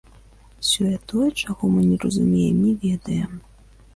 [0.69, 3.31] Сёе-тое, чаго мы не разумеем, не ведаем.